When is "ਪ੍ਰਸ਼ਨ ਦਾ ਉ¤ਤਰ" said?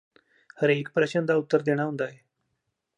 0.89-1.61